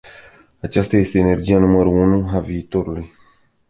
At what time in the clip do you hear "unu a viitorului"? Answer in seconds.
1.97-3.11